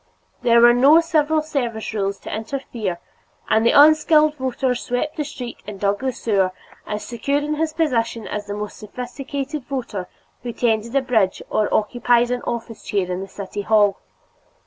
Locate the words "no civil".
0.73-1.43